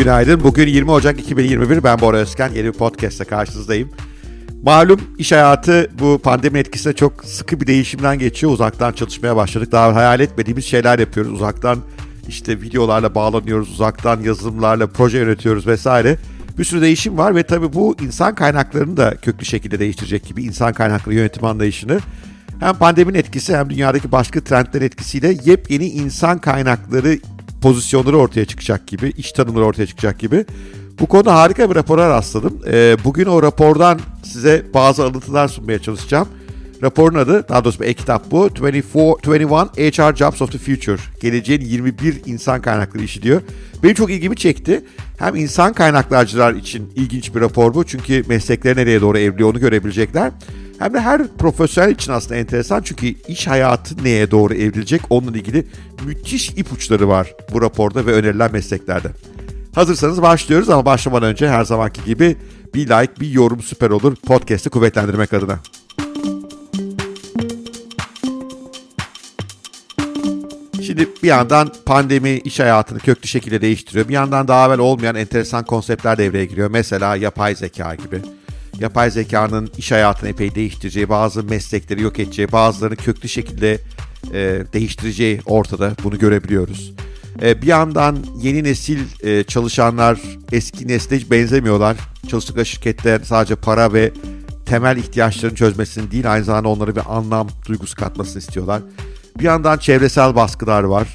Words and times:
Günaydın. 0.00 0.44
Bugün 0.44 0.66
20 0.66 0.90
Ocak 0.90 1.20
2021. 1.20 1.84
Ben 1.84 2.00
Bora 2.00 2.16
Özken. 2.16 2.50
Yeni 2.54 2.66
bir 2.66 2.72
podcast'te 2.72 3.24
karşınızdayım. 3.24 3.90
Malum 4.62 5.00
iş 5.18 5.32
hayatı 5.32 5.90
bu 5.98 6.18
pandemi 6.18 6.58
etkisinde 6.58 6.94
çok 6.94 7.24
sıkı 7.24 7.60
bir 7.60 7.66
değişimden 7.66 8.18
geçiyor. 8.18 8.52
Uzaktan 8.52 8.92
çalışmaya 8.92 9.36
başladık. 9.36 9.72
Daha 9.72 9.94
hayal 9.94 10.20
etmediğimiz 10.20 10.64
şeyler 10.64 10.98
yapıyoruz. 10.98 11.32
Uzaktan 11.32 11.78
işte 12.28 12.60
videolarla 12.60 13.14
bağlanıyoruz. 13.14 13.70
Uzaktan 13.70 14.20
yazılımlarla 14.20 14.86
proje 14.86 15.18
yönetiyoruz 15.18 15.66
vesaire. 15.66 16.18
Bir 16.58 16.64
sürü 16.64 16.80
değişim 16.80 17.18
var 17.18 17.34
ve 17.34 17.42
tabii 17.42 17.72
bu 17.72 17.96
insan 18.02 18.34
kaynaklarını 18.34 18.96
da 18.96 19.16
köklü 19.16 19.44
şekilde 19.44 19.78
değiştirecek 19.78 20.24
gibi 20.24 20.42
insan 20.42 20.72
kaynakları 20.72 21.14
yönetim 21.14 21.44
anlayışını 21.44 22.00
hem 22.60 22.74
pandeminin 22.74 23.18
etkisi 23.18 23.56
hem 23.56 23.70
dünyadaki 23.70 24.12
başka 24.12 24.40
trendlerin 24.40 24.84
etkisiyle 24.84 25.36
yepyeni 25.44 25.88
insan 25.88 26.38
kaynakları 26.38 27.18
pozisyonları 27.60 28.18
ortaya 28.18 28.44
çıkacak 28.44 28.86
gibi, 28.86 29.12
iş 29.16 29.32
tanımları 29.32 29.64
ortaya 29.64 29.86
çıkacak 29.86 30.18
gibi. 30.18 30.44
Bu 31.00 31.06
konuda 31.06 31.34
harika 31.34 31.70
bir 31.70 31.74
rapora 31.74 32.10
rastladım. 32.10 32.60
Ee, 32.72 32.96
bugün 33.04 33.26
o 33.26 33.42
rapordan 33.42 34.00
size 34.22 34.66
bazı 34.74 35.04
alıntılar 35.04 35.48
sunmaya 35.48 35.78
çalışacağım. 35.78 36.28
Raporun 36.82 37.18
adı, 37.18 37.48
daha 37.48 37.64
doğrusu 37.64 37.80
bir 37.80 37.86
e-kitap 37.86 38.30
bu. 38.30 38.48
24, 38.60 39.26
21 39.26 39.92
HR 39.92 40.16
Jobs 40.16 40.42
of 40.42 40.52
the 40.52 40.58
Future. 40.58 41.00
Geleceğin 41.20 41.60
21 41.60 42.22
insan 42.26 42.62
kaynakları 42.62 43.02
işi 43.04 43.22
diyor. 43.22 43.42
Benim 43.82 43.94
çok 43.94 44.10
ilgimi 44.10 44.36
çekti. 44.36 44.84
Hem 45.18 45.36
insan 45.36 45.72
kaynaklarcılar 45.72 46.54
için 46.54 46.92
ilginç 46.96 47.34
bir 47.34 47.40
rapor 47.40 47.74
bu. 47.74 47.84
Çünkü 47.84 48.24
meslekleri 48.28 48.78
nereye 48.78 49.00
doğru 49.00 49.18
evriliyor 49.18 49.50
onu 49.50 49.60
görebilecekler. 49.60 50.32
Hem 50.80 50.94
de 50.94 51.00
her 51.00 51.28
profesyonel 51.28 51.90
için 51.90 52.12
aslında 52.12 52.36
enteresan 52.36 52.82
çünkü 52.82 53.06
iş 53.06 53.46
hayatı 53.46 54.04
neye 54.04 54.30
doğru 54.30 54.54
evrilecek 54.54 55.02
onunla 55.10 55.38
ilgili 55.38 55.66
müthiş 56.06 56.50
ipuçları 56.50 57.08
var 57.08 57.34
bu 57.52 57.62
raporda 57.62 58.06
ve 58.06 58.12
önerilen 58.12 58.52
mesleklerde. 58.52 59.08
Hazırsanız 59.74 60.22
başlıyoruz 60.22 60.70
ama 60.70 60.84
başlamadan 60.84 61.28
önce 61.28 61.48
her 61.48 61.64
zamanki 61.64 62.04
gibi 62.04 62.36
bir 62.74 62.88
like, 62.88 63.20
bir 63.20 63.30
yorum 63.30 63.62
süper 63.62 63.90
olur 63.90 64.16
podcast'i 64.16 64.70
kuvvetlendirmek 64.70 65.32
adına. 65.32 65.58
Şimdi 70.82 71.08
bir 71.22 71.28
yandan 71.28 71.72
pandemi 71.86 72.30
iş 72.30 72.60
hayatını 72.60 72.98
köklü 72.98 73.28
şekilde 73.28 73.60
değiştiriyor. 73.60 74.08
Bir 74.08 74.14
yandan 74.14 74.48
daha 74.48 74.66
evvel 74.66 74.78
olmayan 74.78 75.16
enteresan 75.16 75.64
konseptler 75.64 76.18
devreye 76.18 76.44
giriyor. 76.44 76.70
Mesela 76.70 77.16
yapay 77.16 77.54
zeka 77.54 77.94
gibi 77.94 78.22
yapay 78.80 79.10
zekanın 79.10 79.70
iş 79.78 79.92
hayatını 79.92 80.28
epey 80.28 80.54
değiştireceği, 80.54 81.08
bazı 81.08 81.44
meslekleri 81.44 82.02
yok 82.02 82.18
edeceği, 82.18 82.52
bazılarını 82.52 82.96
köklü 82.96 83.28
şekilde 83.28 83.78
e, 84.34 84.62
değiştireceği 84.72 85.40
ortada. 85.46 85.92
Bunu 86.04 86.18
görebiliyoruz. 86.18 86.92
E, 87.42 87.62
bir 87.62 87.66
yandan 87.66 88.18
yeni 88.42 88.64
nesil 88.64 88.98
e, 89.22 89.44
çalışanlar 89.44 90.20
eski 90.52 90.88
nesle 90.88 91.16
hiç 91.16 91.30
benzemiyorlar. 91.30 91.96
Çalıştıkları 92.28 92.66
şirketler 92.66 93.20
sadece 93.24 93.54
para 93.54 93.92
ve 93.92 94.12
temel 94.66 94.96
ihtiyaçlarını 94.96 95.56
çözmesini 95.56 96.10
değil 96.10 96.32
aynı 96.32 96.44
zamanda 96.44 96.68
onlara 96.68 96.96
bir 96.96 97.02
anlam 97.16 97.48
duygusu 97.66 97.96
katmasını 97.96 98.38
istiyorlar. 98.38 98.82
Bir 99.38 99.44
yandan 99.44 99.78
çevresel 99.78 100.34
baskılar 100.34 100.82
var. 100.82 101.08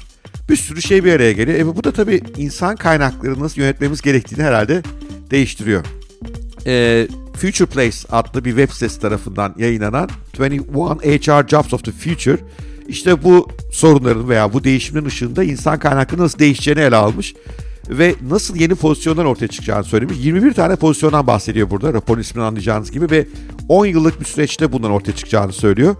Bir 0.48 0.56
sürü 0.56 0.82
şey 0.82 1.04
bir 1.04 1.12
araya 1.12 1.32
geliyor. 1.32 1.58
E 1.58 1.76
bu 1.76 1.84
da 1.84 1.92
tabii 1.92 2.22
insan 2.36 2.76
kaynaklarını 2.76 3.42
nasıl 3.42 3.60
yönetmemiz 3.60 4.02
gerektiğini 4.02 4.42
herhalde 4.42 4.82
değiştiriyor. 5.30 5.84
E, 6.66 7.08
Future 7.36 7.66
Place 7.66 7.96
adlı 8.10 8.44
bir 8.44 8.50
web 8.50 8.70
sitesi 8.70 9.00
tarafından 9.00 9.54
yayınlanan 9.58 10.08
21 10.38 11.20
HR 11.20 11.48
Jobs 11.48 11.74
of 11.74 11.84
the 11.84 11.92
Future 11.92 12.38
işte 12.88 13.22
bu 13.22 13.48
sorunların 13.72 14.28
veya 14.28 14.52
bu 14.52 14.64
değişimin 14.64 15.04
ışığında 15.04 15.44
insan 15.44 15.78
kaynakları 15.78 16.20
nasıl 16.20 16.38
değişeceğini 16.38 16.80
ele 16.80 16.96
almış 16.96 17.34
ve 17.88 18.14
nasıl 18.30 18.56
yeni 18.56 18.74
pozisyonlar 18.74 19.24
ortaya 19.24 19.48
çıkacağını 19.48 19.84
söylemiş. 19.84 20.16
21 20.18 20.52
tane 20.52 20.76
pozisyondan 20.76 21.26
bahsediyor 21.26 21.70
burada 21.70 21.92
raporun 21.92 22.20
ismini 22.20 22.44
anlayacağınız 22.44 22.90
gibi 22.90 23.10
ve 23.10 23.26
10 23.68 23.86
yıllık 23.86 24.20
bir 24.20 24.24
süreçte 24.24 24.72
bundan 24.72 24.90
ortaya 24.90 25.12
çıkacağını 25.12 25.52
söylüyor. 25.52 25.96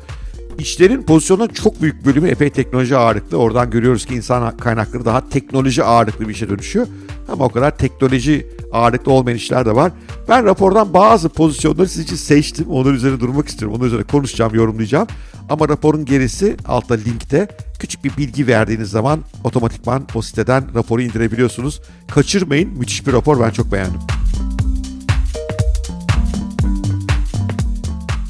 İşlerin 0.58 1.02
pozisyonunun 1.02 1.48
çok 1.48 1.82
büyük 1.82 2.06
bölümü 2.06 2.28
epey 2.28 2.50
teknoloji 2.50 2.96
ağırlıklı. 2.96 3.36
Oradan 3.36 3.70
görüyoruz 3.70 4.06
ki 4.06 4.14
insan 4.14 4.56
kaynakları 4.56 5.04
daha 5.04 5.28
teknoloji 5.28 5.84
ağırlıklı 5.84 6.28
bir 6.28 6.34
işe 6.34 6.48
dönüşüyor. 6.48 6.86
Ama 7.28 7.44
o 7.44 7.48
kadar 7.48 7.78
teknoloji 7.78 8.46
ağırlıklı 8.72 9.12
olmayan 9.12 9.36
işler 9.36 9.66
de 9.66 9.74
var. 9.76 9.92
Ben 10.28 10.44
rapordan 10.44 10.94
bazı 10.94 11.28
pozisyonları 11.28 11.88
sizin 11.88 12.04
için 12.04 12.16
seçtim. 12.16 12.66
Onlar 12.70 12.92
üzerine 12.92 13.20
durmak 13.20 13.48
istiyorum. 13.48 13.76
Onlar 13.76 13.86
üzerine 13.86 14.06
konuşacağım, 14.06 14.54
yorumlayacağım. 14.54 15.06
Ama 15.48 15.68
raporun 15.68 16.04
gerisi 16.04 16.56
altta 16.66 16.94
linkte 16.94 17.48
küçük 17.78 18.04
bir 18.04 18.16
bilgi 18.16 18.46
verdiğiniz 18.46 18.90
zaman 18.90 19.20
otomatikman 19.44 20.06
o 20.14 20.22
siteden 20.22 20.74
raporu 20.74 21.02
indirebiliyorsunuz. 21.02 21.80
Kaçırmayın. 22.08 22.78
Müthiş 22.78 23.06
bir 23.06 23.12
rapor. 23.12 23.40
Ben 23.40 23.50
çok 23.50 23.72
beğendim. 23.72 24.00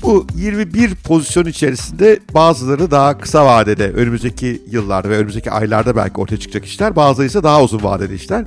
Bu 0.03 0.27
21 0.35 0.95
pozisyon 0.95 1.45
içerisinde 1.45 2.21
bazıları 2.35 2.91
daha 2.91 3.19
kısa 3.19 3.47
vadede 3.47 3.93
önümüzdeki 3.93 4.63
yıllarda 4.71 5.11
ve 5.11 5.17
önümüzdeki 5.17 5.51
aylarda 5.51 5.97
belki 5.97 6.21
ortaya 6.21 6.37
çıkacak 6.37 6.65
işler. 6.65 6.97
Bazıları 6.97 7.27
ise 7.27 7.43
daha 7.43 7.63
uzun 7.63 7.83
vadeli 7.83 8.15
işler. 8.15 8.45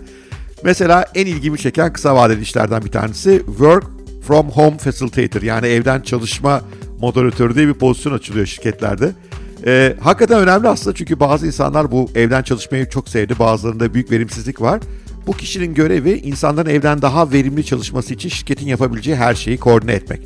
Mesela 0.63 1.05
en 1.15 1.25
ilgimi 1.25 1.57
çeken 1.57 1.93
kısa 1.93 2.15
vadeli 2.15 2.41
işlerden 2.41 2.85
bir 2.85 2.91
tanesi 2.91 3.43
Work 3.47 3.85
from 4.27 4.49
Home 4.49 4.77
Facilitator 4.77 5.41
yani 5.41 5.67
evden 5.67 6.01
çalışma 6.01 6.61
moderatörü 6.99 7.55
diye 7.55 7.67
bir 7.67 7.73
pozisyon 7.73 8.13
açılıyor 8.13 8.45
şirketlerde. 8.45 9.11
Ee, 9.65 9.95
hakikaten 9.99 10.39
önemli 10.39 10.67
aslında 10.67 10.95
çünkü 10.95 11.19
bazı 11.19 11.47
insanlar 11.47 11.91
bu 11.91 12.09
evden 12.15 12.43
çalışmayı 12.43 12.89
çok 12.89 13.09
sevdi. 13.09 13.39
Bazılarında 13.39 13.93
büyük 13.93 14.11
verimsizlik 14.11 14.61
var. 14.61 14.79
Bu 15.27 15.33
kişinin 15.33 15.73
görevi 15.73 16.11
insanların 16.11 16.69
evden 16.69 17.01
daha 17.01 17.31
verimli 17.31 17.65
çalışması 17.65 18.13
için 18.13 18.29
şirketin 18.29 18.67
yapabileceği 18.67 19.17
her 19.17 19.35
şeyi 19.35 19.57
koordine 19.57 19.93
etmek. 19.93 20.21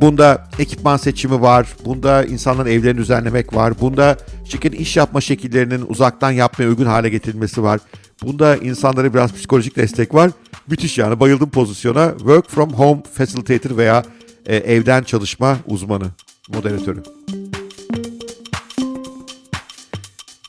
Bunda 0.00 0.48
ekipman 0.58 0.96
seçimi 0.96 1.40
var, 1.40 1.66
bunda 1.84 2.24
insanların 2.24 2.70
evlerini 2.70 2.98
düzenlemek 2.98 3.54
var, 3.54 3.80
bunda 3.80 4.16
şirketin 4.44 4.78
iş 4.78 4.96
yapma 4.96 5.20
şekillerinin 5.20 5.84
uzaktan 5.88 6.30
yapmaya 6.30 6.68
uygun 6.68 6.86
hale 6.86 7.08
getirilmesi 7.08 7.62
var. 7.62 7.80
Bunda 8.22 8.56
insanlara 8.56 9.14
biraz 9.14 9.32
psikolojik 9.32 9.76
destek 9.76 10.14
var. 10.14 10.30
Müthiş 10.68 10.98
yani 10.98 11.20
bayıldım 11.20 11.50
pozisyona. 11.50 12.12
Work 12.18 12.50
from 12.50 12.72
home 12.72 13.02
facilitator 13.14 13.76
veya 13.76 14.02
e, 14.46 14.56
evden 14.56 15.02
çalışma 15.02 15.56
uzmanı, 15.66 16.06
moderatörü. 16.48 17.02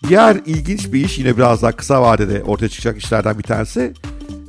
Diğer 0.07 0.37
ilginç 0.45 0.93
bir 0.93 1.05
iş 1.05 1.17
yine 1.19 1.37
biraz 1.37 1.61
daha 1.61 1.71
kısa 1.71 2.01
vadede 2.01 2.43
ortaya 2.43 2.69
çıkacak 2.69 2.97
işlerden 2.97 3.37
bir 3.37 3.43
tanesi. 3.43 3.93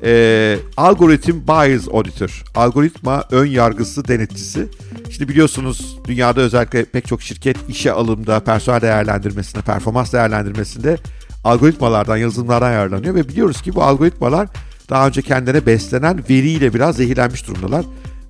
E, 0.05 0.59
algoritm 0.77 1.41
bias 1.49 1.88
auditor. 1.88 2.43
Algoritma 2.55 3.25
ön 3.31 3.47
yargısı 3.47 4.09
denetçisi. 4.09 4.69
Şimdi 5.11 5.28
biliyorsunuz 5.28 5.99
dünyada 6.06 6.41
özellikle 6.41 6.84
pek 6.84 7.06
çok 7.06 7.22
şirket 7.22 7.56
işe 7.69 7.93
alımda, 7.93 8.41
personel 8.41 8.81
değerlendirmesinde, 8.81 9.62
performans 9.62 10.12
değerlendirmesinde 10.12 10.97
algoritmalardan, 11.45 12.17
yazılımlardan 12.17 12.73
yararlanıyor 12.73 13.15
ve 13.15 13.29
biliyoruz 13.29 13.63
ki 13.63 13.75
bu 13.75 13.83
algoritmalar 13.83 14.49
daha 14.91 15.07
önce 15.07 15.23
kendine 15.23 15.67
beslenen 15.67 16.25
veriyle 16.31 16.75
biraz 16.75 16.97
zehirlenmiş 16.97 17.47
durumdalar. 17.49 17.85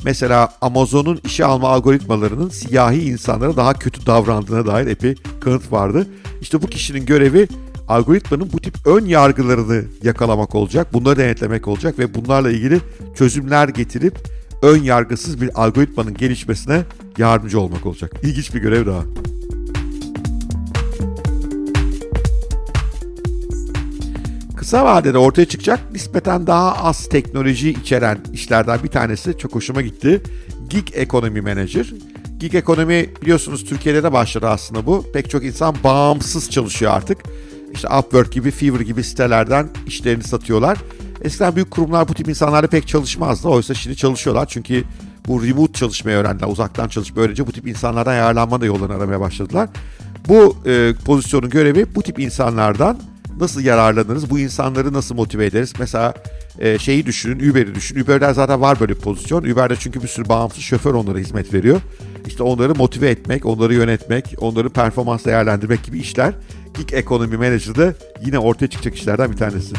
Mesela 0.04 0.52
Amazon'un 0.60 1.20
işe 1.24 1.44
alma 1.44 1.68
algoritmalarının 1.68 2.48
siyahi 2.48 3.02
insanlara 3.02 3.56
daha 3.56 3.74
kötü 3.74 4.06
davrandığına 4.06 4.66
dair 4.66 4.86
epey 4.86 5.14
kanıt 5.40 5.72
vardı. 5.72 6.06
İşte 6.40 6.62
bu 6.62 6.66
kişinin 6.66 7.06
görevi 7.06 7.48
algoritmanın 7.88 8.52
bu 8.52 8.60
tip 8.60 8.86
ön 8.86 9.04
yargılarını 9.04 9.84
yakalamak 10.02 10.54
olacak, 10.54 10.92
bunları 10.92 11.16
denetlemek 11.16 11.68
olacak 11.68 11.98
ve 11.98 12.14
bunlarla 12.14 12.50
ilgili 12.50 12.80
çözümler 13.14 13.68
getirip 13.68 14.18
ön 14.62 14.82
yargısız 14.82 15.40
bir 15.40 15.62
algoritmanın 15.62 16.14
gelişmesine 16.14 16.82
yardımcı 17.18 17.60
olmak 17.60 17.86
olacak. 17.86 18.12
İlginç 18.22 18.54
bir 18.54 18.60
görev 18.60 18.86
daha. 18.86 19.02
Kısa 24.62 24.84
vadede 24.84 25.18
ortaya 25.18 25.44
çıkacak 25.44 25.92
nispeten 25.92 26.46
daha 26.46 26.74
az 26.74 27.08
teknoloji 27.08 27.70
içeren 27.70 28.18
işlerden 28.32 28.82
bir 28.82 28.88
tanesi 28.88 29.38
çok 29.38 29.54
hoşuma 29.54 29.82
gitti. 29.82 30.22
Gig 30.70 30.88
Economy 30.94 31.40
Manager. 31.40 31.86
Gig 32.38 32.54
Economy 32.54 33.10
biliyorsunuz 33.22 33.64
Türkiye'de 33.64 34.02
de 34.02 34.12
başladı 34.12 34.48
aslında 34.48 34.86
bu. 34.86 35.06
Pek 35.12 35.30
çok 35.30 35.44
insan 35.44 35.74
bağımsız 35.84 36.50
çalışıyor 36.50 36.92
artık. 36.92 37.18
İşte 37.72 37.88
Upwork 37.88 38.32
gibi, 38.32 38.50
Fiverr 38.50 38.80
gibi 38.80 39.04
sitelerden 39.04 39.68
işlerini 39.86 40.22
satıyorlar. 40.22 40.78
Eskiden 41.22 41.56
büyük 41.56 41.70
kurumlar 41.70 42.08
bu 42.08 42.14
tip 42.14 42.28
insanlarla 42.28 42.66
pek 42.66 42.88
çalışmazdı. 42.88 43.48
Oysa 43.48 43.74
şimdi 43.74 43.96
çalışıyorlar 43.96 44.46
çünkü 44.46 44.84
bu 45.26 45.44
remote 45.44 45.72
çalışmayı 45.72 46.16
öğrendiler, 46.16 46.48
uzaktan 46.48 46.88
çalışmayı 46.88 47.24
öğrenince 47.24 47.46
bu 47.46 47.52
tip 47.52 47.68
insanlardan 47.68 48.14
yararlanma 48.14 48.60
da 48.60 48.66
yollarını 48.66 48.94
aramaya 48.94 49.20
başladılar. 49.20 49.68
Bu 50.28 50.56
e, 50.66 50.92
pozisyonun 51.04 51.50
görevi 51.50 51.94
bu 51.94 52.02
tip 52.02 52.18
insanlardan 52.18 53.11
nasıl 53.40 53.60
yararlanırız? 53.60 54.30
Bu 54.30 54.38
insanları 54.38 54.92
nasıl 54.92 55.14
motive 55.14 55.46
ederiz? 55.46 55.72
Mesela 55.78 56.14
e, 56.58 56.78
şeyi 56.78 57.06
düşünün, 57.06 57.50
Uber'i 57.50 57.74
düşünün. 57.74 58.04
Uber'den 58.04 58.32
zaten 58.32 58.60
var 58.60 58.80
böyle 58.80 58.94
bir 58.94 59.00
pozisyon. 59.00 59.42
Uber'de 59.42 59.76
çünkü 59.76 60.02
bir 60.02 60.08
sürü 60.08 60.28
bağımsız 60.28 60.62
şoför 60.62 60.94
onlara 60.94 61.18
hizmet 61.18 61.54
veriyor. 61.54 61.80
İşte 62.26 62.42
onları 62.42 62.74
motive 62.74 63.10
etmek, 63.10 63.46
onları 63.46 63.74
yönetmek, 63.74 64.34
onları 64.38 64.70
performans 64.70 65.24
değerlendirmek 65.24 65.84
gibi 65.84 65.98
işler 65.98 66.34
gig 66.74 66.92
ekonomi 66.92 67.36
manager'da 67.36 67.94
yine 68.24 68.38
ortaya 68.38 68.66
çıkacak 68.66 68.96
işlerden 68.96 69.32
bir 69.32 69.36
tanesi. 69.36 69.74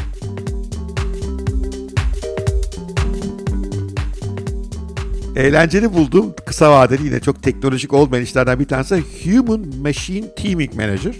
Eğlenceli 5.36 5.92
buldum. 5.92 6.34
Kısa 6.46 6.72
vadeli 6.72 7.04
yine 7.06 7.20
çok 7.20 7.42
teknolojik 7.42 7.92
olmayan 7.92 8.24
işlerden 8.24 8.58
bir 8.60 8.68
tanesi 8.68 9.04
Human 9.24 9.60
Machine 9.82 10.34
Teaming 10.34 10.74
Manager. 10.74 11.14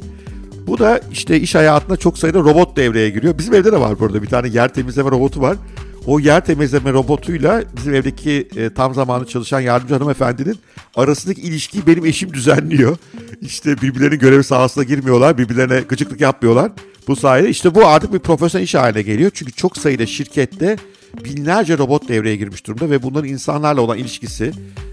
Bu 0.66 0.78
da 0.78 1.00
işte 1.12 1.40
iş 1.40 1.55
hayatında 1.55 1.96
çok 1.96 2.19
sayıda 2.19 2.38
robot 2.38 2.76
devreye 2.76 3.11
giriyor. 3.11 3.38
Bizim 3.38 3.55
evde 3.55 3.72
de 3.72 3.81
var 3.81 4.00
burada 4.00 4.22
bir 4.22 4.28
tane 4.28 4.49
yer 4.49 4.75
temizleme 4.75 5.11
robotu 5.11 5.40
var. 5.40 5.56
O 6.06 6.20
yer 6.20 6.44
temizleme 6.44 6.93
robotuyla 6.93 7.64
bizim 7.76 7.94
evdeki 7.94 8.49
e, 8.56 8.75
tam 8.75 8.94
zamanlı 8.94 9.26
çalışan 9.26 9.61
yardımcı 9.61 9.94
hanımefendinin 9.94 10.58
arasındaki 10.94 11.40
ilişkiyi 11.40 11.87
benim 11.87 12.06
eşim 12.06 12.32
düzenliyor. 12.32 12.96
İşte 13.40 13.76
birbirlerinin 13.82 14.19
görevi 14.19 14.44
sahasına 14.44 14.84
girmiyorlar, 14.84 15.38
birbirlerine 15.38 15.81
gıcıklık 15.81 16.20
yapmıyorlar. 16.20 16.72
Bu 17.08 17.17
sayede 17.17 17.49
işte 17.49 17.75
bu 17.75 17.87
artık 17.87 18.12
bir 18.12 18.19
profesyonel 18.19 18.64
iş 18.64 18.75
haline 18.75 19.02
geliyor. 19.02 19.31
Çünkü 19.34 19.52
çok 19.52 19.76
sayıda 19.76 20.06
şirkette 20.06 20.76
binlerce 21.25 21.78
robot 21.78 22.08
devreye 22.08 22.37
girmiş 22.37 22.67
durumda 22.67 22.90
ve 22.90 23.02
bunların 23.02 23.28
insanlarla 23.28 23.81
olan 23.81 23.99
ilişkisi, 23.99 24.52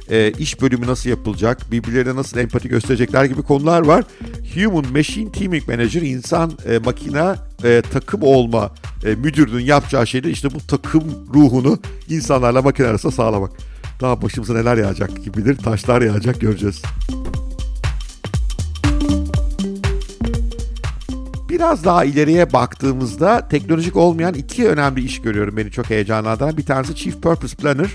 e, 0.09 0.31
iş 0.31 0.61
bölümü 0.61 0.87
nasıl 0.87 1.09
yapılacak, 1.09 1.71
birbirlerine 1.71 2.15
nasıl 2.15 2.37
empati 2.37 2.69
gösterecekler 2.69 3.25
gibi 3.25 3.41
konular 3.41 3.85
var. 3.85 4.03
Human 4.55 4.91
Machine 4.91 5.31
Teaming 5.31 5.67
Manager, 5.67 6.01
insan 6.01 6.51
e, 6.65 6.77
makina 6.77 7.35
e, 7.63 7.81
takım 7.93 8.21
olma 8.23 8.71
e, 9.05 9.15
müdürünün 9.15 9.65
yapacağı 9.65 10.07
şey 10.07 10.23
de 10.23 10.29
işte 10.29 10.53
bu 10.53 10.67
takım 10.67 11.03
ruhunu 11.33 11.79
insanlarla 12.09 12.61
makine 12.61 12.87
arasında 12.87 13.11
sağlamak. 13.11 13.51
Daha 14.01 14.21
başımıza 14.21 14.53
neler 14.53 14.77
yağacak 14.77 15.23
gibidir, 15.23 15.57
taşlar 15.57 16.01
yağacak 16.01 16.41
göreceğiz. 16.41 16.81
Biraz 21.49 21.85
daha 21.85 22.05
ileriye 22.05 22.53
baktığımızda 22.53 23.47
teknolojik 23.47 23.95
olmayan 23.95 24.33
iki 24.33 24.67
önemli 24.67 25.03
iş 25.03 25.21
görüyorum 25.21 25.57
beni 25.57 25.71
çok 25.71 25.89
heyecanlandıran. 25.89 26.57
Bir 26.57 26.65
tanesi 26.65 26.95
Chief 26.95 27.21
Purpose 27.21 27.55
Planner, 27.55 27.89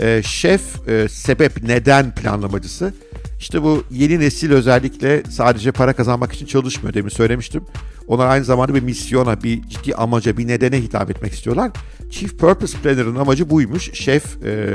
e, 0.00 0.22
şef 0.24 0.88
e, 0.88 1.08
sebep 1.08 1.62
neden 1.62 2.14
planlamacısı. 2.14 2.94
İşte 3.38 3.62
bu 3.62 3.84
yeni 3.90 4.20
nesil 4.20 4.52
özellikle 4.52 5.22
sadece 5.30 5.72
para 5.72 5.92
kazanmak 5.92 6.32
için 6.32 6.46
çalışmıyor 6.46 6.94
demin 6.94 7.08
söylemiştim. 7.08 7.64
Onlar 8.08 8.26
aynı 8.26 8.44
zamanda 8.44 8.74
bir 8.74 8.82
misyona, 8.82 9.42
bir 9.42 9.62
ciddi 9.62 9.94
amaca, 9.94 10.36
bir 10.36 10.48
nedene 10.48 10.82
hitap 10.82 11.10
etmek 11.10 11.32
istiyorlar. 11.32 11.70
Chief 12.10 12.38
Purpose 12.38 12.78
Planner'ın 12.78 13.16
amacı 13.16 13.50
buymuş. 13.50 13.90
Şef 13.94 14.44
e, 14.44 14.74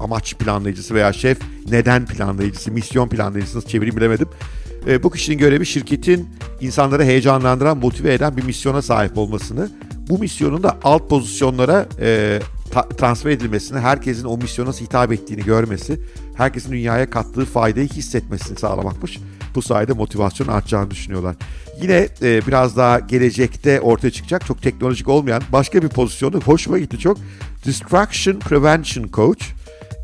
amaç 0.00 0.34
planlayıcısı 0.34 0.94
veya 0.94 1.12
şef 1.12 1.38
neden 1.70 2.06
planlayıcısı, 2.06 2.72
misyon 2.72 3.08
planlayıcısı 3.08 3.58
nasıl 3.58 3.68
çevireyim 3.68 3.96
bilemedim. 3.96 4.28
E, 4.86 5.02
bu 5.02 5.10
kişinin 5.10 5.38
görevi 5.38 5.66
şirketin 5.66 6.28
insanları 6.60 7.04
heyecanlandıran, 7.04 7.78
motive 7.78 8.14
eden 8.14 8.36
bir 8.36 8.44
misyona 8.44 8.82
sahip 8.82 9.18
olmasını, 9.18 9.70
bu 10.08 10.18
misyonun 10.18 10.62
da 10.62 10.78
alt 10.82 11.08
pozisyonlara 11.08 11.86
e, 12.00 12.40
ta- 12.70 12.88
transfer 12.88 13.30
edilmesini, 13.30 13.78
herkesin 13.78 14.24
o 14.24 14.36
misyona 14.36 14.72
hitap 14.72 15.12
ettiğini 15.12 15.44
görmesi, 15.44 16.00
herkesin 16.36 16.72
dünyaya 16.72 17.10
kattığı 17.10 17.44
faydayı 17.44 17.88
hissetmesini 17.88 18.58
sağlamakmış. 18.58 19.18
Bu 19.54 19.62
sayede 19.62 19.92
motivasyon 19.92 20.48
artacağını 20.48 20.90
düşünüyorlar. 20.90 21.36
Yine 21.82 22.08
e, 22.22 22.46
biraz 22.46 22.76
daha 22.76 22.98
gelecekte 22.98 23.80
ortaya 23.80 24.10
çıkacak 24.10 24.46
çok 24.46 24.62
teknolojik 24.62 25.08
olmayan 25.08 25.42
başka 25.52 25.82
bir 25.82 25.88
pozisyonu 25.88 26.40
hoşuma 26.40 26.78
gitti 26.78 26.98
çok. 26.98 27.18
Distraction 27.64 28.38
Prevention 28.38 29.08
Coach. 29.12 29.44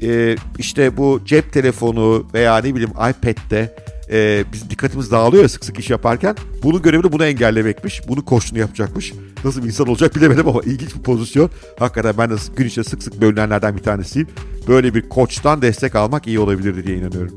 E, 0.03 0.37
işte 0.59 0.97
bu 0.97 1.21
cep 1.25 1.53
telefonu 1.53 2.27
veya 2.35 2.59
ne 2.59 2.75
bileyim 2.75 2.91
iPad'de 2.91 3.75
e, 4.11 4.45
bizim 4.53 4.71
dikkatimiz 4.71 5.11
dağılıyor 5.11 5.43
ya 5.43 5.49
sık 5.49 5.65
sık 5.65 5.79
iş 5.79 5.91
yaparken. 5.91 6.37
Bunun 6.63 6.83
görevi 6.83 7.03
de 7.03 7.13
bunu 7.13 7.25
engellemekmiş. 7.25 8.09
Bunu 8.09 8.25
koçluğunu 8.25 8.59
yapacakmış. 8.61 9.13
Nasıl 9.45 9.63
bir 9.63 9.67
insan 9.67 9.89
olacak 9.89 10.17
bilemedim 10.17 10.49
ama 10.49 10.61
ilginç 10.65 10.95
bir 10.95 11.03
pozisyon. 11.03 11.51
Hakikaten 11.79 12.15
ben 12.19 12.31
de 12.31 12.35
gün 12.57 12.67
içinde 12.67 12.85
sık 12.85 13.03
sık 13.03 13.21
bölünenlerden 13.21 13.77
bir 13.77 13.83
tanesiyim. 13.83 14.29
Böyle 14.69 14.95
bir 14.95 15.09
koçtan 15.09 15.63
destek 15.63 15.95
almak 15.95 16.27
iyi 16.27 16.39
olabilirdi 16.39 16.87
diye 16.87 16.97
inanıyorum. 16.97 17.35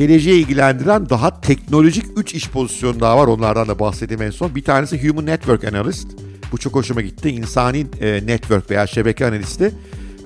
geleceği 0.00 0.42
ilgilendiren 0.42 1.10
daha 1.10 1.40
teknolojik 1.40 2.04
3 2.16 2.34
iş 2.34 2.50
pozisyonu 2.50 3.00
daha 3.00 3.18
var. 3.18 3.26
Onlardan 3.26 3.68
da 3.68 3.78
bahsedeyim 3.78 4.22
en 4.22 4.30
son. 4.30 4.54
Bir 4.54 4.64
tanesi 4.64 5.08
Human 5.08 5.26
Network 5.26 5.64
Analyst. 5.64 6.08
Bu 6.52 6.58
çok 6.58 6.74
hoşuma 6.74 7.00
gitti. 7.00 7.28
İnsani 7.28 7.86
e, 8.00 8.26
network 8.26 8.70
veya 8.70 8.86
şebeke 8.86 9.26
analisti. 9.26 9.72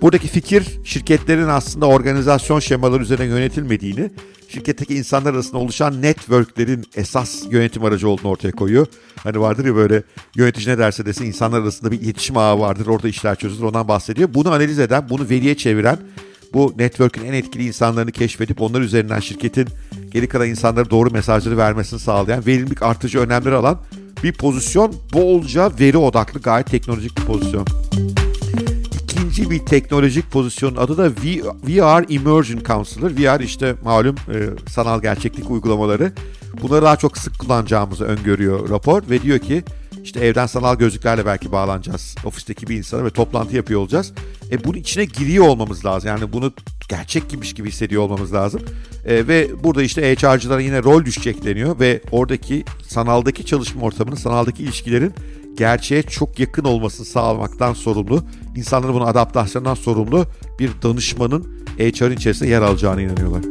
Buradaki 0.05 0.29
fikir 0.29 0.65
şirketlerin 0.85 1.49
aslında 1.49 1.87
organizasyon 1.87 2.61
şemaları 2.61 3.03
üzerine 3.03 3.25
yönetilmediğini, 3.25 4.11
şirketteki 4.49 4.95
insanlar 4.95 5.35
arasında 5.35 5.59
oluşan 5.59 6.03
networklerin 6.03 6.85
esas 6.97 7.43
yönetim 7.51 7.85
aracı 7.85 8.09
olduğunu 8.09 8.29
ortaya 8.29 8.53
koyuyor. 8.53 8.87
Hani 9.23 9.41
vardır 9.41 9.65
ya 9.65 9.75
böyle 9.75 10.03
yönetici 10.37 10.69
ne 10.69 10.79
derse 10.79 11.07
desin 11.07 11.25
insanlar 11.25 11.61
arasında 11.61 11.93
bir 11.93 12.01
iletişim 12.01 12.37
ağı 12.37 12.59
vardır, 12.59 12.87
orada 12.87 13.09
işler 13.09 13.37
çözülür 13.37 13.65
ondan 13.65 13.89
bahsediyor. 13.89 14.29
Bunu 14.35 14.53
analiz 14.53 14.79
eden, 14.79 15.09
bunu 15.11 15.29
veriye 15.29 15.57
çeviren, 15.57 15.99
bu 16.53 16.75
network'ün 16.79 17.25
en 17.25 17.33
etkili 17.33 17.67
insanlarını 17.67 18.13
keşfedip 18.13 18.61
onlar 18.61 18.81
üzerinden 18.81 19.21
şirketin 19.21 19.69
geri 20.13 20.29
kalan 20.29 20.49
insanlara 20.49 20.91
doğru 20.91 21.11
mesajları 21.11 21.57
vermesini 21.57 22.01
sağlayan, 22.01 22.47
verimlilik 22.47 22.83
artıcı 22.83 23.19
önemleri 23.19 23.55
alan 23.55 23.81
bir 24.23 24.33
pozisyon. 24.33 24.95
Bolca 25.13 25.71
veri 25.81 25.97
odaklı 25.97 26.41
gayet 26.41 26.67
teknolojik 26.67 27.19
bir 27.19 27.25
pozisyon 27.25 27.67
ikinci 29.35 29.51
bir 29.51 29.59
teknolojik 29.59 30.31
pozisyonun 30.31 30.77
adı 30.77 30.99
da 30.99 31.11
VR 31.11 32.13
Immersion 32.13 32.63
Counselor. 32.65 33.11
VR 33.11 33.41
işte 33.41 33.75
malum 33.85 34.15
e, 34.15 34.69
sanal 34.69 35.03
gerçeklik 35.03 35.51
uygulamaları. 35.51 36.13
Bunları 36.63 36.83
daha 36.83 36.97
çok 36.97 37.19
sık 37.19 37.39
kullanacağımızı 37.39 38.05
öngörüyor 38.05 38.71
rapor 38.71 39.03
ve 39.11 39.23
diyor 39.23 39.39
ki 39.39 39.65
işte 40.03 40.21
evden 40.21 40.47
sanal 40.47 40.77
gözlüklerle 40.77 41.27
belki 41.27 41.53
bağlanacağız 41.53 42.17
ofisteki 42.25 42.67
bir 42.67 42.77
insana 42.77 43.05
ve 43.05 43.11
toplantı 43.11 43.57
yapıyor 43.57 43.81
olacağız. 43.81 44.13
E 44.51 44.65
bunun 44.65 44.79
içine 44.79 45.05
giriyor 45.05 45.49
olmamız 45.49 45.85
lazım. 45.85 46.09
Yani 46.09 46.33
bunu 46.33 46.53
gerçek 46.89 47.25
gibiymiş 47.25 47.53
gibi 47.53 47.69
hissediyor 47.69 48.03
olmamız 48.03 48.35
lazım. 48.35 48.61
E, 49.05 49.29
ve 49.29 49.65
burada 49.65 49.83
işte 49.83 50.15
HR'cılara 50.15 50.61
yine 50.61 50.83
rol 50.83 51.05
düşecek 51.05 51.45
deniyor 51.45 51.81
ve 51.81 52.01
oradaki 52.11 52.65
sanaldaki 52.89 53.47
çalışma 53.47 53.83
ortamının, 53.83 54.17
sanaldaki 54.17 54.63
ilişkilerin 54.63 55.15
gerçeğe 55.57 56.03
çok 56.03 56.39
yakın 56.39 56.65
olmasını 56.65 57.07
sağlamaktan 57.07 57.73
sorumlu, 57.73 58.25
insanların 58.57 58.95
buna 58.95 59.05
adaptasyondan 59.05 59.75
sorumlu 59.75 60.27
bir 60.59 60.71
danışmanın 60.83 61.65
HR'ın 61.79 62.17
içerisinde 62.17 62.49
yer 62.49 62.63
alacağına 62.63 63.01
inanıyorlar. 63.01 63.43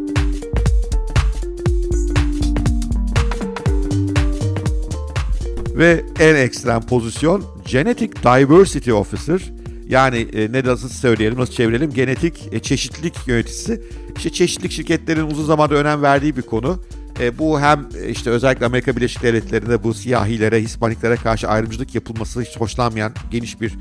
Ve 5.76 6.06
en 6.20 6.36
ekstrem 6.36 6.82
pozisyon 6.82 7.44
Genetic 7.66 8.12
Diversity 8.24 8.94
Officer. 8.94 9.54
Yani 9.94 10.28
e, 10.34 10.52
ne 10.52 10.64
nasıl 10.64 10.90
söyleyelim, 10.90 11.40
nasıl 11.40 11.54
çevirelim? 11.54 11.94
Genetik 11.94 12.50
e, 12.52 12.60
çeşitlilik 12.60 13.28
yöneticisi. 13.28 13.82
İşte 14.18 14.30
çeşitlilik 14.30 14.72
şirketlerin 14.72 15.28
uzun 15.28 15.46
zamandır 15.46 15.76
önem 15.76 16.02
verdiği 16.02 16.38
bir 16.38 16.42
konu. 16.42 16.80
E, 17.20 17.40
bu 17.40 17.62
hem 17.62 17.88
e, 18.02 18.10
işte 18.10 18.30
özellikle 18.30 18.66
Amerika 18.66 18.96
Birleşik 18.96 19.24
Devletleri'nde 19.24 19.84
bu 19.84 19.94
siyahilere, 19.94 20.62
Hispaniklere 20.62 21.16
karşı 21.16 21.48
ayrımcılık 21.48 21.96
yapılması 21.96 22.42
hiç 22.42 22.58
hoşlanmayan 22.58 23.14
geniş 23.32 23.62
bir 23.62 23.74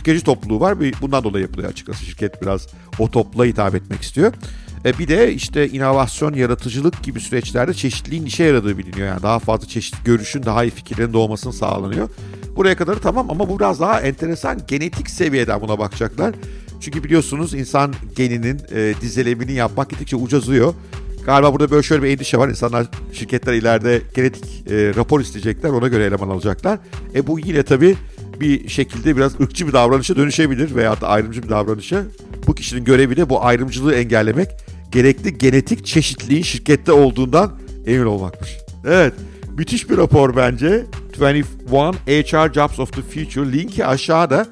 tüketici 0.00 0.24
topluluğu 0.24 0.60
var. 0.60 0.78
Bundan 1.00 1.24
dolayı 1.24 1.42
yapılıyor 1.42 1.70
açıkçası. 1.70 2.04
Şirket 2.04 2.42
biraz 2.42 2.66
o 2.98 3.10
topla 3.10 3.44
hitap 3.44 3.74
etmek 3.74 4.02
istiyor. 4.02 4.32
E, 4.84 4.98
bir 4.98 5.08
de 5.08 5.32
işte 5.32 5.68
inovasyon, 5.68 6.34
yaratıcılık 6.34 7.02
gibi 7.02 7.20
süreçlerde 7.20 7.74
çeşitliliğin 7.74 8.26
işe 8.26 8.44
yaradığı 8.44 8.78
biliniyor. 8.78 9.08
Yani 9.08 9.22
daha 9.22 9.38
fazla 9.38 9.68
çeşitli 9.68 10.04
görüşün, 10.04 10.42
daha 10.42 10.64
iyi 10.64 10.70
fikirlerin 10.70 11.12
doğmasını 11.12 11.52
sağlanıyor. 11.52 12.08
Buraya 12.56 12.76
kadar 12.76 12.94
tamam 12.94 13.30
ama 13.30 13.48
bu 13.48 13.58
biraz 13.58 13.80
daha 13.80 14.00
enteresan 14.00 14.60
genetik 14.68 15.10
seviyeden 15.10 15.60
buna 15.60 15.78
bakacaklar. 15.78 16.34
Çünkü 16.80 17.04
biliyorsunuz 17.04 17.54
insan 17.54 17.94
geninin 18.16 18.60
e, 18.74 18.94
dizelemini 19.00 19.52
yapmak 19.52 19.90
gittikçe 19.90 20.16
ucazıyor. 20.16 20.74
Galiba 21.26 21.52
burada 21.52 21.70
böyle 21.70 21.82
şöyle 21.82 22.02
bir 22.02 22.10
endişe 22.10 22.38
var. 22.38 22.48
İnsanlar, 22.48 22.86
şirketler 23.12 23.52
ileride 23.52 24.02
genetik 24.14 24.70
e, 24.70 24.94
rapor 24.94 25.20
isteyecekler. 25.20 25.70
Ona 25.70 25.88
göre 25.88 26.04
eleman 26.04 26.28
alacaklar. 26.28 26.78
E 27.14 27.26
bu 27.26 27.38
yine 27.38 27.62
tabii 27.62 27.96
bir 28.40 28.68
şekilde 28.68 29.16
biraz 29.16 29.40
ırkçı 29.40 29.68
bir 29.68 29.72
davranışa 29.72 30.16
dönüşebilir 30.16 30.74
veya 30.74 31.00
da 31.00 31.08
ayrımcı 31.08 31.42
bir 31.42 31.48
davranışa. 31.48 32.02
Bu 32.46 32.54
kişinin 32.54 32.84
görevi 32.84 33.16
de 33.16 33.28
bu 33.28 33.44
ayrımcılığı 33.44 33.94
engellemek, 33.94 34.48
gerekli 34.92 35.38
genetik 35.38 35.86
çeşitliliğin 35.86 36.42
şirkette 36.42 36.92
olduğundan 36.92 37.52
emin 37.86 38.06
olmakmış. 38.06 38.50
Evet, 38.86 39.14
müthiş 39.58 39.90
bir 39.90 39.96
rapor 39.96 40.36
bence. 40.36 40.86
21 41.20 41.44
HR 42.06 42.52
Jobs 42.52 42.78
of 42.78 42.92
the 42.92 43.02
Future. 43.02 43.52
Linki 43.52 43.86
aşağıda. 43.86 44.46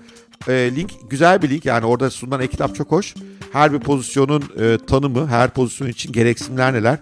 E, 0.48 0.70
link 0.76 0.90
güzel 1.10 1.42
bir 1.42 1.50
link 1.50 1.64
yani 1.64 1.86
orada 1.86 2.10
sunulan 2.10 2.40
e-kitap 2.40 2.74
çok 2.74 2.92
hoş. 2.92 3.14
Her 3.52 3.72
bir 3.72 3.78
pozisyonun 3.78 4.44
e, 4.60 4.78
tanımı, 4.86 5.26
her 5.28 5.50
pozisyon 5.50 5.88
için 5.88 6.12
gereksinimler 6.12 6.72
neler? 6.72 6.98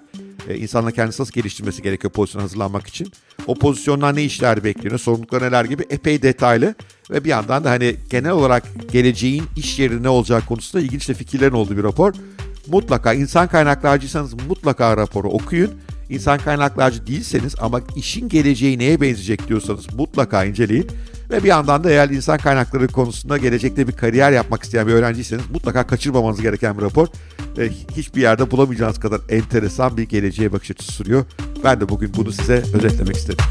E, 0.49 0.57
insanla 0.57 0.91
kendisi 0.91 1.23
nasıl 1.23 1.33
geliştirmesi 1.33 1.83
gerekiyor 1.83 2.12
pozisyona 2.12 2.45
hazırlanmak 2.45 2.87
için? 2.87 3.12
O 3.47 3.55
pozisyonlar 3.55 4.17
ne 4.17 4.25
işler 4.25 4.65
bekliyor, 4.65 4.99
sorumluluklar 4.99 5.43
neler 5.43 5.65
gibi 5.65 5.85
epey 5.91 6.23
detaylı 6.23 6.75
ve 7.11 7.25
bir 7.25 7.29
yandan 7.29 7.65
da 7.65 7.71
hani 7.71 7.97
genel 8.11 8.31
olarak 8.31 8.65
geleceğin 8.93 9.45
iş 9.57 9.79
yeri 9.79 10.03
ne 10.03 10.09
olacak 10.09 10.47
konusunda 10.49 10.85
ilginç 10.85 11.09
de 11.09 11.15
fikirlerin 11.15 11.55
olduğu 11.55 11.76
bir 11.76 11.83
rapor. 11.83 12.12
Mutlaka 12.67 13.12
insan 13.12 13.49
kaynaklarcıysanız 13.49 14.35
mutlaka 14.49 14.97
raporu 14.97 15.29
okuyun. 15.29 15.71
İnsan 16.11 16.38
kaynaklarcı 16.38 17.07
değilseniz 17.07 17.55
ama 17.61 17.81
işin 17.97 18.29
geleceği 18.29 18.79
neye 18.79 19.00
benzeyecek 19.00 19.49
diyorsanız 19.49 19.95
mutlaka 19.95 20.45
inceleyin. 20.45 20.87
Ve 21.30 21.42
bir 21.42 21.49
yandan 21.49 21.85
da 21.85 21.90
eğer 21.90 22.11
insan 22.11 22.38
kaynakları 22.38 22.88
konusunda 22.88 23.38
gelecekte 23.38 23.88
bir 23.88 23.92
kariyer 23.92 24.33
yapmak 24.33 24.62
isteyen 24.62 24.87
bir 24.87 24.92
öğrenciyseniz 24.92 25.50
mutlaka 25.50 25.87
kaçırmamanız 25.87 26.42
gereken 26.42 26.78
bir 26.78 26.83
rapor. 26.83 27.06
E, 27.59 27.71
hiçbir 27.97 28.23
yerde 28.23 28.50
bulamayacağınız 28.50 29.00
kadar 29.00 29.21
enteresan 29.28 29.97
bir 29.97 30.02
geleceğe 30.02 30.52
bakış 30.52 30.71
açısı 30.71 30.92
sunuyor. 30.92 31.25
Ben 31.64 31.80
de 31.80 31.88
bugün 31.88 32.12
bunu 32.16 32.33
size 32.33 32.62
özetlemek 32.75 33.16
istedim. 33.16 33.45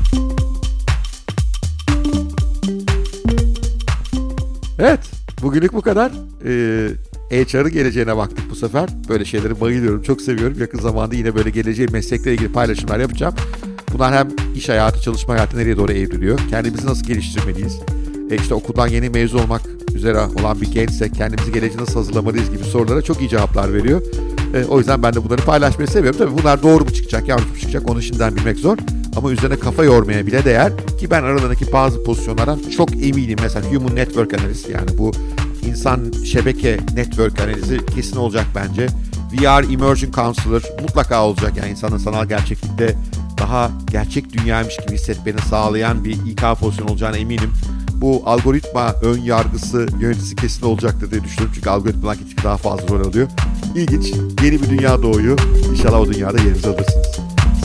Evet, 4.79 4.99
bugünlük 5.41 5.73
bu 5.73 5.81
kadar. 5.81 6.11
Ee, 6.45 6.89
HR'ın 7.31 7.71
geleceğine 7.71 8.17
baktık 8.17 8.49
bu 8.49 8.55
sefer. 8.55 8.89
Böyle 9.09 9.25
şeyleri 9.25 9.61
bayılıyorum, 9.61 10.01
çok 10.01 10.21
seviyorum. 10.21 10.59
Yakın 10.59 10.79
zamanda 10.79 11.15
yine 11.15 11.35
böyle 11.35 11.49
geleceği 11.49 11.87
meslekle 11.87 12.33
ilgili 12.33 12.51
paylaşımlar 12.51 12.99
yapacağım. 12.99 13.35
Bunlar 13.95 14.13
hem 14.13 14.27
iş 14.55 14.69
hayatı, 14.69 15.01
çalışma 15.01 15.33
hayatı 15.33 15.57
nereye 15.57 15.77
doğru 15.77 15.91
evriliyor? 15.91 16.39
Kendimizi 16.49 16.87
nasıl 16.87 17.05
geliştirmeliyiz? 17.05 17.79
E 18.31 18.35
işte 18.35 18.53
okuldan 18.53 18.87
yeni 18.87 19.09
mezun 19.09 19.39
olmak 19.39 19.61
üzere 19.95 20.19
olan 20.19 20.61
bir 20.61 20.71
gençsek 20.71 21.15
kendimizi 21.15 21.53
geleceğe 21.53 21.77
nasıl 21.77 21.95
hazırlamalıyız 21.95 22.51
gibi 22.51 22.63
sorulara 22.63 23.01
çok 23.01 23.21
iyi 23.21 23.29
cevaplar 23.29 23.73
veriyor. 23.73 24.01
E, 24.53 24.65
o 24.65 24.79
yüzden 24.79 25.03
ben 25.03 25.13
de 25.13 25.23
bunları 25.23 25.41
paylaşmayı 25.41 25.87
seviyorum. 25.87 26.19
Tabii 26.19 26.37
bunlar 26.41 26.63
doğru 26.63 26.83
mu 26.83 26.93
çıkacak, 26.93 27.27
yanlış 27.27 27.45
mı 27.45 27.57
çıkacak 27.59 27.89
onu 27.89 28.01
şimdiden 28.01 28.35
bilmek 28.35 28.57
zor. 28.57 28.77
Ama 29.15 29.31
üzerine 29.31 29.59
kafa 29.59 29.83
yormaya 29.83 30.27
bile 30.27 30.45
değer 30.45 30.71
ki 30.99 31.11
ben 31.11 31.23
aralarındaki 31.23 31.71
bazı 31.73 32.03
pozisyonlardan 32.03 32.59
çok 32.77 32.93
eminim. 32.93 33.37
Mesela 33.41 33.71
Human 33.71 33.95
Network 33.95 34.33
Analyst 34.33 34.69
yani 34.69 34.97
bu 34.97 35.11
insan 35.65 36.11
şebeke 36.25 36.79
network 36.95 37.39
analizi 37.39 37.85
kesin 37.85 38.17
olacak 38.17 38.45
bence. 38.55 38.87
VR 39.33 39.73
Emerging 39.73 40.15
Counselor 40.15 40.61
mutlaka 40.81 41.25
olacak 41.25 41.53
yani 41.57 41.69
insanın 41.69 41.97
sanal 41.97 42.25
gerçeklikte 42.25 42.95
daha 43.37 43.71
gerçek 43.91 44.33
dünyaymış 44.33 44.77
gibi 44.77 44.97
hissetmeni 44.97 45.41
sağlayan 45.49 46.05
bir 46.05 46.11
İK 46.11 46.59
pozisyonu 46.59 46.91
olacağına 46.91 47.17
eminim. 47.17 47.51
Bu 47.93 48.21
algoritma 48.25 48.93
ön 49.01 49.21
yargısı 49.21 49.87
yöneticisi 49.99 50.35
kesin 50.35 50.65
olacaktır 50.65 51.11
diye 51.11 51.23
düşünüyorum. 51.23 51.51
Çünkü 51.55 51.69
algoritmalar 51.69 52.15
gittikçe 52.15 52.43
daha 52.43 52.57
fazla 52.57 52.87
rol 52.87 53.05
alıyor. 53.07 53.27
İlginç, 53.75 54.13
yeni 54.43 54.61
bir 54.61 54.69
dünya 54.69 55.03
doğuyor. 55.03 55.39
İnşallah 55.71 55.99
o 55.99 56.13
dünyada 56.13 56.37
yerinizi 56.37 56.67
alırsınız. 56.67 57.07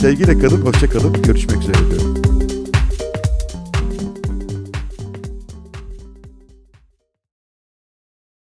Sevgiyle 0.01 0.39
kalın, 0.39 0.61
hoşça 0.61 0.89
kalın. 0.89 1.13
Görüşmek 1.13 1.61
üzere 1.61 1.77
diyorum. 1.91 2.20